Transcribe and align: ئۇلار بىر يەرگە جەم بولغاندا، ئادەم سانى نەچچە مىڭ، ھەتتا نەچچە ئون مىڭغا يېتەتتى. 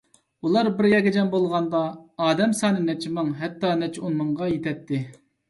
ئۇلار 0.45 0.69
بىر 0.77 0.87
يەرگە 0.91 1.11
جەم 1.17 1.29
بولغاندا، 1.35 1.81
ئادەم 2.25 2.57
سانى 2.61 2.83
نەچچە 2.89 3.13
مىڭ، 3.19 3.31
ھەتتا 3.43 3.75
نەچچە 3.85 4.05
ئون 4.09 4.19
مىڭغا 4.25 4.51
يېتەتتى. 4.57 5.05